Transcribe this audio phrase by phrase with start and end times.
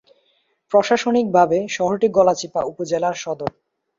[0.71, 3.51] প্রশাসনিকভাবে শহরটি গলাচিপা উপজেলার সদর।